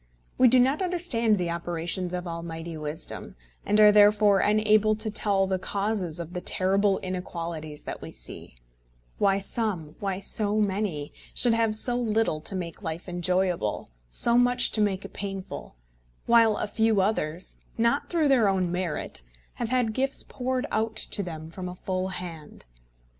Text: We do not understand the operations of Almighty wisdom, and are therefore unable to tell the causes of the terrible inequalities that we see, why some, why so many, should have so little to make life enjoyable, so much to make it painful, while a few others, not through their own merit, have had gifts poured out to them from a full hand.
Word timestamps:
We 0.35 0.47
do 0.47 0.59
not 0.59 0.81
understand 0.81 1.37
the 1.37 1.51
operations 1.51 2.11
of 2.15 2.25
Almighty 2.27 2.75
wisdom, 2.75 3.35
and 3.63 3.79
are 3.79 3.91
therefore 3.91 4.39
unable 4.39 4.95
to 4.95 5.11
tell 5.11 5.45
the 5.45 5.59
causes 5.59 6.19
of 6.19 6.33
the 6.33 6.41
terrible 6.41 6.97
inequalities 7.03 7.83
that 7.83 8.01
we 8.01 8.11
see, 8.11 8.55
why 9.19 9.37
some, 9.37 9.95
why 9.99 10.19
so 10.19 10.57
many, 10.57 11.13
should 11.35 11.53
have 11.53 11.75
so 11.75 11.95
little 11.97 12.41
to 12.41 12.55
make 12.55 12.81
life 12.81 13.07
enjoyable, 13.07 13.91
so 14.09 14.39
much 14.39 14.71
to 14.71 14.81
make 14.81 15.05
it 15.05 15.13
painful, 15.13 15.75
while 16.25 16.57
a 16.57 16.65
few 16.65 16.99
others, 16.99 17.57
not 17.77 18.09
through 18.09 18.27
their 18.29 18.49
own 18.49 18.71
merit, 18.71 19.21
have 19.61 19.69
had 19.69 19.93
gifts 19.93 20.23
poured 20.23 20.65
out 20.71 20.95
to 20.95 21.21
them 21.21 21.51
from 21.51 21.69
a 21.69 21.75
full 21.75 22.07
hand. 22.07 22.65